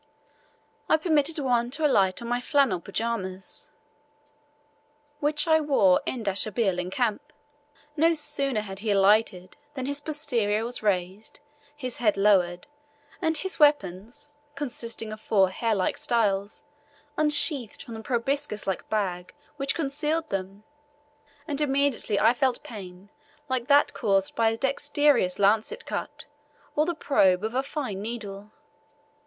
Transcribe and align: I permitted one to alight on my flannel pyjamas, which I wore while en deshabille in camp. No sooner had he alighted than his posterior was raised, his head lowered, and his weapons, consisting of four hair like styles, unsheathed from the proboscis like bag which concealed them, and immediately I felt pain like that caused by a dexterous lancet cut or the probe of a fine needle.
I 0.89 0.97
permitted 0.97 1.37
one 1.37 1.69
to 1.69 1.85
alight 1.85 2.23
on 2.23 2.27
my 2.27 2.41
flannel 2.41 2.79
pyjamas, 2.81 3.69
which 5.19 5.47
I 5.47 5.59
wore 5.61 6.01
while 6.03 6.03
en 6.07 6.23
deshabille 6.23 6.79
in 6.79 6.89
camp. 6.89 7.31
No 7.95 8.15
sooner 8.15 8.61
had 8.61 8.79
he 8.79 8.89
alighted 8.89 9.57
than 9.75 9.85
his 9.85 10.01
posterior 10.01 10.65
was 10.65 10.81
raised, 10.81 11.39
his 11.75 11.97
head 11.97 12.17
lowered, 12.17 12.65
and 13.21 13.37
his 13.37 13.59
weapons, 13.59 14.31
consisting 14.55 15.13
of 15.13 15.21
four 15.21 15.51
hair 15.51 15.75
like 15.75 15.99
styles, 15.99 16.63
unsheathed 17.15 17.83
from 17.83 17.93
the 17.93 18.01
proboscis 18.01 18.65
like 18.65 18.89
bag 18.89 19.35
which 19.57 19.75
concealed 19.75 20.29
them, 20.31 20.63
and 21.47 21.61
immediately 21.61 22.19
I 22.19 22.33
felt 22.33 22.63
pain 22.63 23.11
like 23.47 23.67
that 23.67 23.93
caused 23.93 24.35
by 24.35 24.49
a 24.49 24.57
dexterous 24.57 25.37
lancet 25.37 25.85
cut 25.85 26.25
or 26.75 26.87
the 26.87 26.95
probe 26.95 27.43
of 27.43 27.53
a 27.53 27.61
fine 27.61 28.01
needle. 28.01 28.49